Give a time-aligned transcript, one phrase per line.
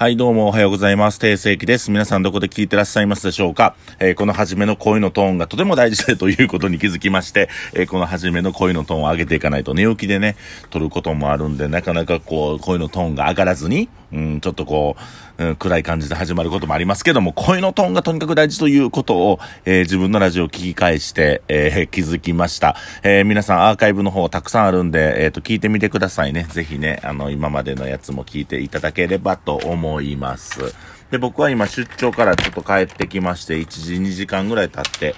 [0.00, 1.18] はい、どうもおはようございます。
[1.18, 1.90] 定世紀です。
[1.90, 10.36] 皆さんどこで聞いてらっしゃいますでしょうか、えー、この初めの声のトーンがとても大事だということに気づきまして、えー、この初めの声のトーンを上げていかないと寝起きでね、
[10.70, 14.96] 撮ることもあるんで、なかなかこう、声のトーンが上がらずに、うん、ちょっとこ
[15.38, 22.76] う、うん、暗い感じで始まることもありますけども、声のトーンがとにかく大事ということを、えー、自分のラジオを聞き返して、え気づきました。
[23.02, 26.46] え皆さんアーカイブの方たくさんあるんで、えっ、と、聞いてみてくださいね。
[26.50, 30.74] ぜひね、あの、今までのやつも聞いていただければと思います。
[31.10, 35.14] で、僕は今出張からちょっと帰ってきまして、1時、2時間ぐらい経って、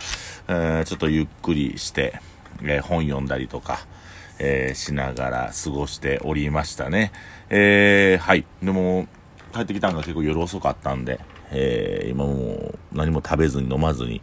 [0.48, 2.20] え、ちょっとゆっくりして、
[2.62, 3.80] え、本読んだりとか、
[4.38, 7.12] え、しながら過ごしておりましたね。
[7.54, 8.46] えー、はい。
[8.62, 9.06] でも、
[9.52, 11.20] 帰ってきたのが結構夜遅かったんで、
[11.50, 14.22] えー、今も何も食べずに飲まずに、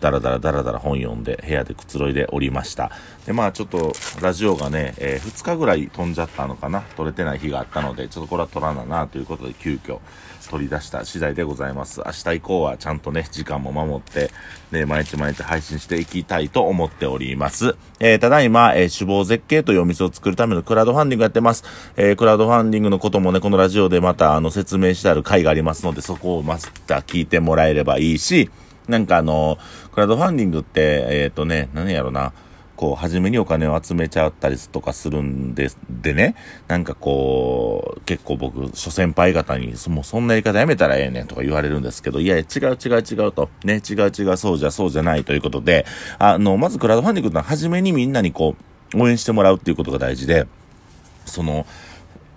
[0.00, 2.92] だらだらだらだら本読んで部屋でくつろいでおりました。
[3.26, 9.98] で、まあちょっとラジオがね、えー、2日ぐらい飛んじゃったのかな、撮れてない日があったので、ちょっとこれは撮らななということで急遽
[10.48, 12.02] 取り出した次第でございます。
[12.04, 14.30] 明日以降はちゃんとね、時間も守って、
[14.72, 17.76] ね、毎日毎日配信していきたいと思っております。
[18.00, 21.64] えー、ただいま、えー、死亡絶景というお店を作るためのクラウドファンディングやってます。
[21.96, 28.50] えー、クラウドファンディングのこともね、このラジオでまたあの説明してある回がありますので、そこをまた聞いてもらえればいいし、
[28.88, 29.58] なんかあの、
[29.92, 32.32] クラウドファンディングって、えっ、ー、とね、何やろな、
[32.78, 36.36] こう、初めにお金を集めちゃったりとかするんです、でね、
[36.68, 42.44] なんかこう、結構僕、諸先輩方に、もうそんな言い方やめたらええねんとか言われるんですけど、いや、違う
[42.82, 45.86] 違う違うと、ね、違う違う、そうじゃそうじゃないということで、
[46.20, 48.54] あの、まずクラウドファンディングってのは初めにみんなにこ
[48.94, 50.46] う、応援してもらうっていうことが大事で、
[51.26, 51.66] その、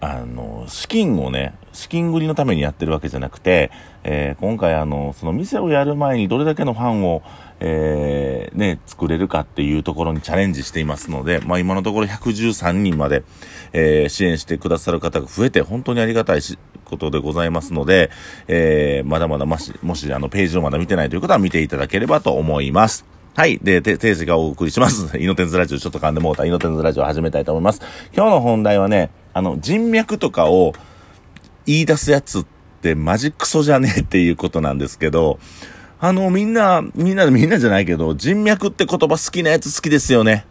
[0.02, 3.72] あの、資金をね、資金繰りのためにやってるわけじゃなくて、
[4.04, 7.22] えー、今回あの、その店をやる前にどれだけのファンを、
[7.60, 13.24] えー、ね、作れるかっていうところにチャレンジしていますので、まあ今のところ113人まで、
[13.74, 18.10] えー、支援してくださる方が増えて本当にありがたいし、ことでございますので、
[18.48, 23.06] えー、まだまだもし、もしあのページをまだ見てないという方は見ていただければと思います。
[23.34, 23.60] はい。
[23.60, 25.16] で、て、定時がお送りします。
[25.22, 27.82] イノテンズラジオ、ちょっと噛んでもうたイノテンズラジオ始めたいと思います。
[28.14, 30.74] 今日の本題はね、あの、人脈とかを
[31.66, 32.46] 言い出すやつっ
[32.82, 35.40] てマジクソじゃねえっていうことなんですけど、
[36.00, 40.46] あの、みんな、みんな、みんなじゃないけど、人脈って言葉好きなやつ好きですよね。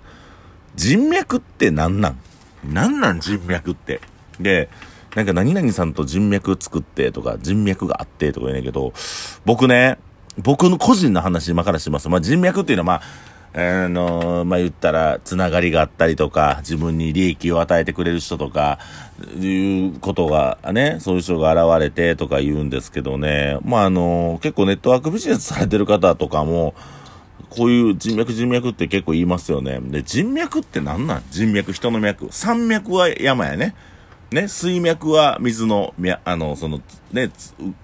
[0.76, 2.18] 人脈って何なん？
[2.64, 4.00] 何なん人脈って？
[4.38, 4.68] で、
[5.16, 8.92] なんか何々さんと人脈作ってとか、人脈があってとか言うねんけど、
[9.44, 9.98] 僕ね、
[10.38, 12.08] 僕の個人の話今からします。
[12.08, 13.02] まあ、人脈っていうのは、まあ、
[13.52, 18.78] あの、まあ、言ったら、つながりがあったりとか、自分に利益を与えてくれる人とか、
[19.38, 26.74] いうことがね、そういう人が現れてとか言うんですけどね、まあ、あの、結構ネットワークビジネスされてる方とかも、
[27.48, 29.80] こういう人脈人脈って結構言いますよね。
[29.80, 31.22] で、人脈って何なん？
[31.32, 32.28] 人脈、人の脈。
[32.30, 33.74] 山脈は山やね。
[34.30, 35.92] ね、水脈は水の、
[36.24, 37.32] あの、その、ね、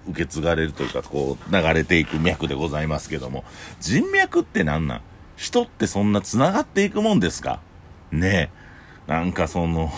[0.09, 3.43] 受け継がれるというか、こう、流れていく脈でございますけども、
[3.81, 5.01] 人脈って何なん？
[5.37, 7.61] 人ってそんな繋がっていくもんですか？
[8.11, 8.67] ねえ。
[9.07, 9.89] なんかその、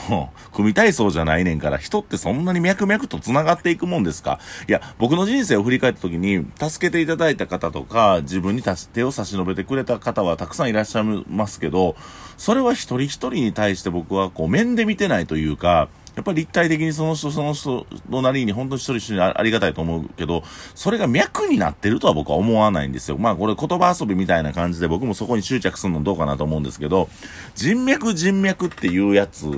[0.54, 4.40] 組体操じゃないねんから、人ってそんなに脈々と繋がっていくもんですか？
[4.68, 8.62] いや、僕の人生を振り返った時に、助けていただいた方とか、自分に
[8.94, 11.96] 手を差し伸べてくれた方はたくさんいらっしゃいますけど、
[12.38, 15.90] それは一人一人に対して僕はこう面で見てないというか、
[16.20, 20.44] やっぱり立体的にその人その人のなりに本当に一人一人ありがたいと思うけど、
[20.76, 23.18] それが脈になってるとは僕は思わないんですよ。
[23.18, 27.08] まあこれ言葉遊びみたいな感じで僕もそこに執着するのどうかなと思うんですけど、
[27.56, 29.52] 人脈人脈っていうやつっ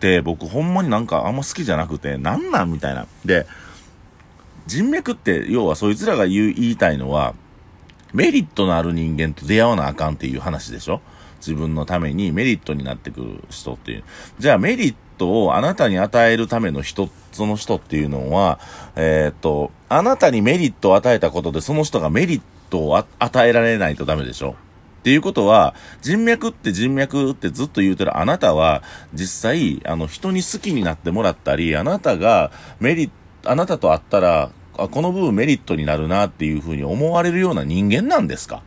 [0.00, 3.06] て僕ほんまになんかあんま好きじゃなくて、なんなんみたいな。
[3.26, 3.46] で、
[4.66, 7.34] 人脈って要はそいつらが言いたいのは、
[8.14, 11.02] メリットのある人間と出会わなあかんっていう話でしょ
[11.40, 14.04] 自分のためにメリットになってくる人っていう。
[14.38, 18.58] じゃあメリットをあなたに与えるための人、その人っていうのは、
[18.96, 24.56] えー、っと、あなたにメリットを与えたことでその人がメリットを与えられないとダメでしょ。
[25.00, 28.82] っていうことは、人脈って人脈ってずっと言うてるあなたは、
[29.14, 33.10] 実際、あの、人に好きになってもらったり、あなたがメリッ
[33.42, 38.62] ト、あなたと会ったら、あ、この部分メリットになるなっていうふうに思われるような人間なんですか？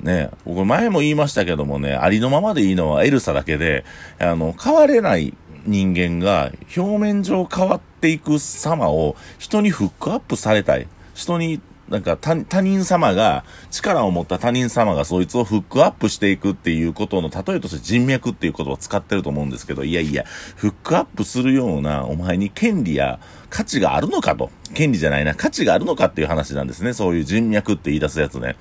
[0.00, 3.84] ね、僕前も言いましたけどもね、ありのままでいいのはエルサだけで、
[4.18, 10.88] あの、変われない人間が表面上変わっていく様を人にフックアップされたい。
[11.14, 11.60] 人に
[11.92, 20.24] なんか他人様が、力を持った他人様がそいつをフックアップしていくっていうことの例えとして人脈っていうことを使ってると思うんですけど、いやいや、
[20.56, 23.20] フックアップするようなお前に権利や
[23.50, 24.50] 価値があるのかと。
[24.72, 26.94] 権利じゃないな、価値があるのかっていう話なんですね。
[26.94, 28.56] そういう人脈って言い出すやつね。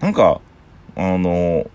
[0.00, 0.42] なんか、
[0.96, 1.70] あの、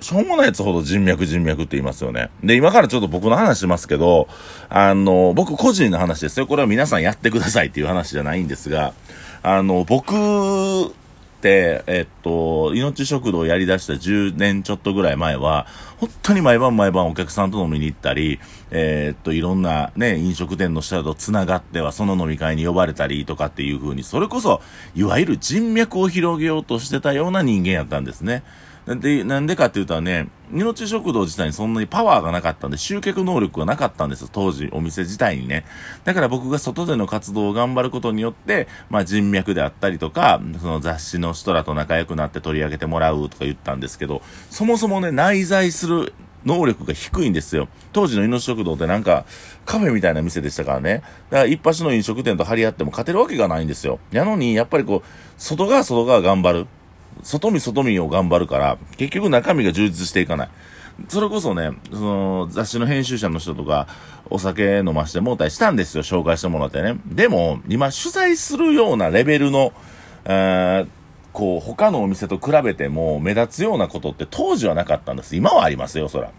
[0.00, 2.30] しょうもないやつほど人脈人脈って言いますよね。
[2.42, 4.28] で、今からちょっと僕の話しますけど、
[4.68, 6.46] あの、僕個人の話ですよ。
[6.46, 8.94] これは皆さんやってくださいっていう話じゃないんですが、
[9.42, 10.14] あの、僕
[11.38, 15.66] って、えっと、命食堂をやり出した10年ちょっとぐらい前は、
[15.98, 18.40] 本当に毎晩毎晩お客さんと飲みに行ったり、
[18.70, 24.60] えー、っと、いろんなね、飲食店の人と繋がっては、その飲み会に呼ばれたりとかっていう風に、それこそ、
[24.94, 28.42] いわゆる人脈を広げようとしてたような人間やったんですね。
[28.88, 35.66] なんで、なんでかって言ったらね、命食堂自体にそんなにパワーがなかったんで、集客能力がなかったんですよ当時、お店自体にね。
[36.04, 46.14] だから僕が外での活動を頑張ることによって、まあ人脈であったりとか、その雑誌の人らと仲良くなって取り上げてもらうとか言ったんですけど、そもそもね、内在する
[46.46, 47.68] 能力が低いんですよ。
[47.92, 49.26] 当時の命食堂ってなんか、
[49.66, 51.02] カフェみたいな店でしたからね。
[51.28, 53.98] だから一発の飲食店と張り合っても勝てるわけがないんですよ。
[54.12, 56.66] やのに、やっぱりこう、外側外側頑張る。
[57.22, 60.48] 外見外見を頑張るから、結局中身が充実していかない。
[61.08, 63.86] それこそね、その雑誌の編集者の人とか、
[64.30, 66.98] お酒飲ましてもうたりしたんですよ、紹介してもらってね。
[67.06, 69.72] でも、今取材するようなレベルの、
[70.24, 70.88] えー、
[71.32, 75.36] こう、他のお店と比べても目立つようなことって当時はなかったんです。
[75.36, 76.32] 今はありますよ、そら。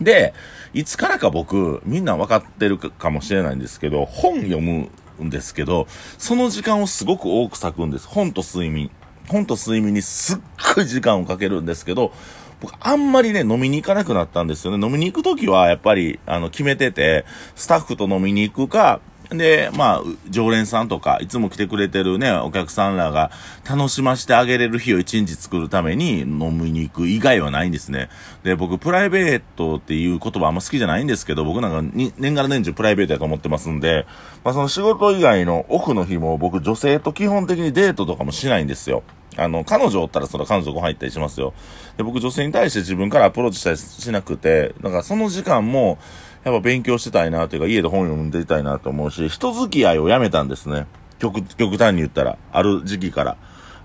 [0.00, 0.34] で、
[0.72, 4.90] いつからか僕、みんな分かってるかもしれないんですけど、本読む
[5.22, 5.86] んですけど、
[6.18, 8.06] その時間をすごく多く割くんです。
[8.06, 8.90] 本と睡眠。
[9.30, 10.38] 本と睡眠にすっ
[10.74, 12.12] ごい時間をかけるんですけど、
[12.60, 14.84] 僕あんまりね、飲みに行かなくなったんですよね。
[14.84, 17.24] 飲みに行くときはやっぱり、あの、決めてて、
[17.54, 19.00] スタッフと飲みに行くか、
[19.30, 23.30] で、まあ、常連さんとか、いつも来てくれてるね、お客さんらが
[23.68, 28.08] 楽しませてあげれる日を一日作るために飲みに行く以外はないんですね。
[28.42, 34.04] で、僕、プライベートっていう言葉あんま好きじゃないんですけど、僕なんか年がら年中プライベートやと思ってますんで、
[34.42, 39.04] まあその仕事以外のオフの日も僕女性と基本的にデートとかもしないんですよ。
[39.36, 41.52] あの、彼女おったらその彼女ご飯行ったりしますよ。
[41.96, 45.98] で、僕女性に対して自分からアプローチしたりしなくて、だからその時間も、
[46.44, 50.86] やっぱ勉強してたいなというか、家で本読んでいたいなと思うし、人付き合いをやめたんですね。
[51.18, 53.36] 極、極端に言ったら、ある時期から。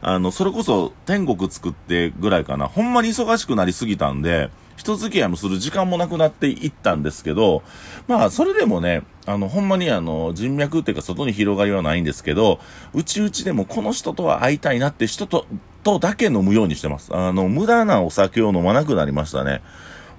[0.01, 2.68] あの、それこそ天国作ってぐらいかな。
[2.68, 7.63] ほんまに忙しくなりすぎたんで、人付き合いもする時間もなくなっていったんですけど、
[8.07, 12.60] まあ、それでもね、あの、ほんまにあの、人脈っていうか外に広がりはないんですけど、
[12.94, 15.45] うちうちでもこの人とは会いたいなって人と、
[15.83, 17.16] とだけ飲むようにしてます。
[17.16, 19.62] あの、無駄なお酒を飲まなくなりましたね。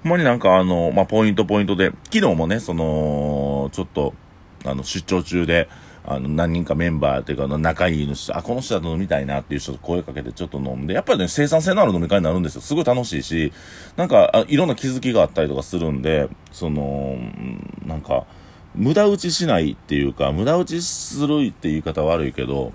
[0.03, 4.13] ほんまになんかあの、まあ、ポイントポイントで、昨日もね、その、ちょっと、
[4.65, 5.69] あの、出張中で、
[6.05, 12.61] あの、何人かメンバーというか、仲いいの人、あ、この人だと飲みたいなっていう人と声かけてちょっと飲んで、やっぱりね、生産性のある飲み会になるんですよ。
[12.61, 13.51] すごい楽しいし、
[13.97, 17.17] なんか、あいろんな気づきがあったりとかするんで、その、
[17.85, 18.25] なんか、
[18.73, 22.71] 無駄打ちしないっていうか、無駄打ちするっていう言い方悪いけど、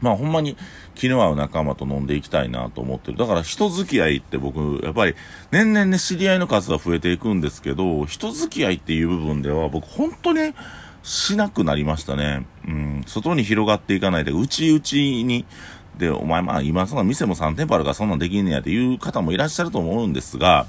[0.00, 0.56] まあほんまに
[0.94, 3.18] 気の合う仲間と飲んでいきたいなと思ってる。
[3.18, 5.14] だから人付き合いって僕、やっぱり
[5.50, 10.54] 年々ね、知り合いの数は増えていくんですけど、人付き合いっていう部分では僕本当に
[11.02, 12.46] しなくなりましたね。
[12.66, 15.44] うん、外に広がっていかないで、うちうちに、
[15.98, 20.66] で、お前まあ今そんな店も3店舗あるからそんなんできんねやっていう方もいらっしゃると思うんですが、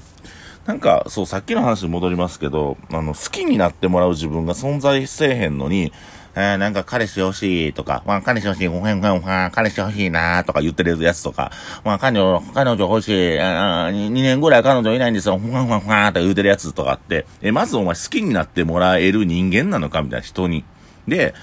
[0.66, 5.92] なんか、そう、さっきの話に戻りますけど、あの、好きになってもらう自分が存在せえへんのに、
[6.34, 11.52] えー、なんか彼氏欲しいとか、まあ彼氏欲しい、ごめんごめん、彼氏欲しいなとか言ってるやつとか、
[11.84, 20.64] まあ彼女、彼女欲しい、あ2年ぐらい彼女いないんですよ、ふわふわふわって言うてるやつとかって、え、まずお前好きになってもらえる人間なのかみたいな人に。
[21.06, 21.34] で、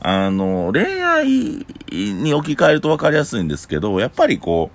[0.00, 1.26] あの、恋愛
[1.90, 4.70] に置き換えると分かりやすいんですけど、やっぱりこ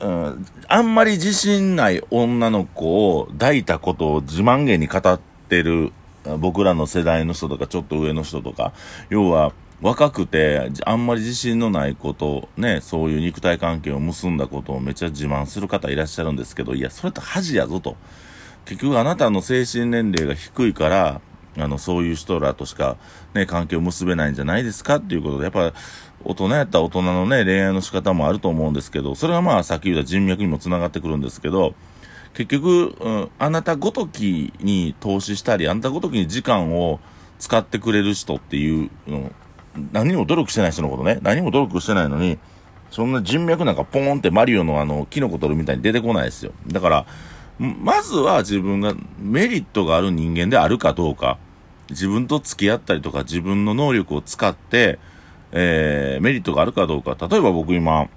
[0.00, 5.92] う、うん、あんまり自信ない女の子を抱いたことを自慢げに語ってる
[6.38, 8.72] 僕らの世代の人とか、ちょっと上の人とか、
[9.08, 17.96] 要は、若くて、あんまり自信のないこと、ね、そういう肉体関係を結んだことをめっちゃ自慢する方いらっしゃるんですけど、いや、それって恥やぞと。
[18.64, 21.20] 結局あなたの精神年齢が低いから、
[21.56, 22.96] あの、そういう人らとしか、
[23.34, 24.96] ね、関係を結べないんじゃないですか？
[24.96, 25.72] っていうことで、やっぱ、
[26.24, 31.74] 大人やったら大人のね、恋愛の仕方もあると思うんですけど、それはまあ、さっき言った人脈にもつながってくるんですけど、
[32.38, 37.00] 結局、うん、あなたごときに投資したり、あなたごときに時間を
[37.40, 39.34] 使ってくれる人っていう、うん、
[39.90, 42.38] 何も努力してない人のことね、何も努力してないのに、
[42.92, 46.52] そんな人脈なんかポーンってマリオのあの、キノコ取るみたいに出てこないですよ。
[46.68, 47.06] だから、
[47.58, 51.38] まずは自分がメリットがある人間であるかどうか、
[51.90, 55.00] 自分と付き合ったりとか自分の能力を使って、
[55.50, 57.16] えー、メリットがあるかどうか。
[57.28, 58.08] 例えば僕今、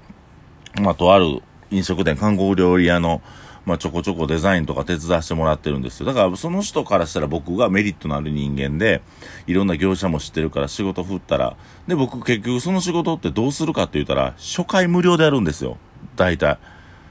[0.80, 3.24] まあ、とある飲食店、韓国料理屋の、
[3.66, 6.08] まあ、ちょこちょこデザインとか手伝わせてもらってるんですよ。
[6.08, 9.02] だから、その人からしたら僕がメリットのある人間で、
[9.46, 11.56] いろんな業者も知ってるから仕事振ったら、
[11.88, 15.78] で、僕結局その仕事ってどうするかって言ったら、初回無料でやるんですよ。
[16.16, 16.58] 大体。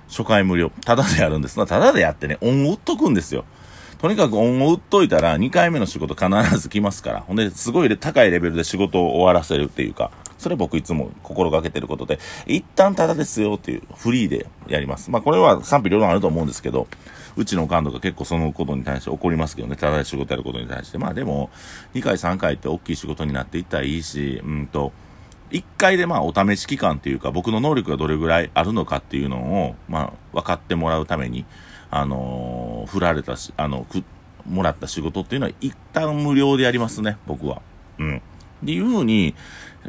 [0.09, 0.71] 初回無料。
[0.85, 1.55] ただでやるんです。
[1.55, 3.45] ただでやってね、恩を売っとくんですよ。
[4.01, 7.21] とにかく恩を売っといたら、2回目の仕事必ず来ますから。
[7.21, 15.11] ほんで、すごい高いレベルで仕事を終わらせるっていうか、それ僕いつも心がけてることで、一旦ただですよっていう、フリーでやります。
[15.11, 16.89] まあこれは賛否両論あると思うんですけど、
[17.37, 20.97] うちの感度が結構そのことに対して怒りますけどね、ただで仕事やることに対して。
[20.97, 21.51] まあでも、
[21.95, 24.93] 2回3回って大きい仕事になっていったらいいし、うんと、
[25.51, 31.45] 1回でまあお試し期間っていうか、僕の能力がどれぐらいあるのかっていうのを、まあ分かってもらうために、
[31.91, 34.03] あのー、振られたし、あの、く、
[34.47, 37.61] もらった仕事っていうのは一旦無料でやりますね、僕は。
[37.99, 38.23] うん。
[38.63, 39.35] っていうふうに、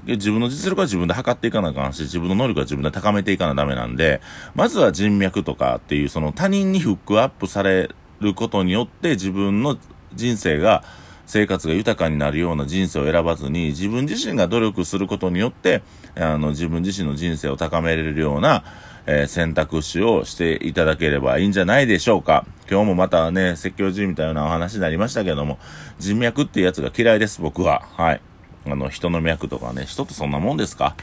[0.06, 4.22] 自分の実力は自分で測っていかなあかんし、自分の能力は自分で高めていかなダメなんで、
[4.56, 7.90] まずは人脈とかっていう、その他人にフックアップされ
[8.22, 9.78] ることによって自分の
[10.14, 10.84] 人生が、
[11.26, 15.82] 生活が豊かになるような人生を選ばずに、自分自身が努力することによって、
[16.16, 18.64] あの、自分自身の人生を高めれるような、
[19.06, 22.46] えー、選択肢をしていただければいいんじゃないでしょうか。
[22.70, 25.58] 今日もまたね、説教人みたいなお話になりましたけども、
[26.00, 27.84] 人脈っていうやつが嫌いです、僕は。
[27.96, 28.22] はい。
[28.66, 30.96] あの、人の脈とかね、人ってそんなもんですか？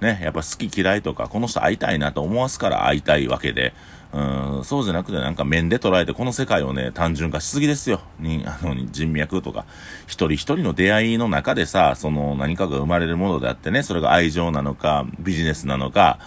[0.00, 3.72] ね、やっぱ好き嫌いとか、この人会いたいなと思わすから会いたいわけで、
[4.12, 8.00] うん、そうじゃなくてなんか面で捉えてこの世界をね、単純化しすぎですよ。
[8.20, 9.64] に、 あの、人脈とか、
[10.06, 16.18] 一人一人の出会いの中でさ、その何かが生まれるものであってね、それが愛情なのか、ビジネスなのか、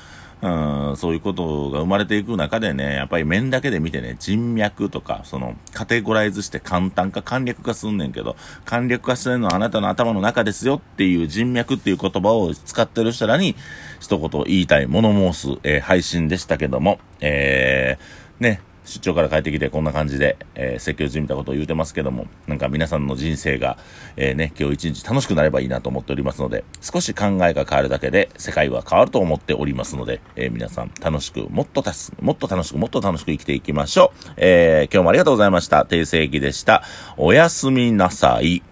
[0.41, 13.55] うん、そういうことが生まれていく中でね、やっぱり面だけで見てね、人脈とか、その、カテゴライズして簡単化、簡略化すんねんけど、簡略化してるのはあなたの頭の中ですよっていう人脈っていう言葉を使ってる人らに、
[13.99, 23.77] 一言言いたい、物申す、えー、配信でしたけども、えー、ね、出張から帰ってきてこんな感じで、えー、説教じみたことを言うてますけども、なんか皆さんの人生が、
[24.17, 34.33] えー、ね、今日一日楽しくなればいいなと思っておりますので、少し考えが変わるだけで世界は変わると思っておりますので、えー、皆さん楽しく、もっとたす、もっと楽しく、もっと楽しく生きていきましょう。
[34.37, 35.83] えー、今日もありがとうございました。
[35.83, 36.83] 訂正駅でした。
[37.17, 38.68] おやすみなさい。